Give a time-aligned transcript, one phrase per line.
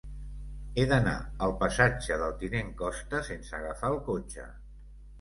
[0.77, 1.13] He d'anar
[1.49, 4.53] al passatge del Tinent Costa sense agafar el cotxe.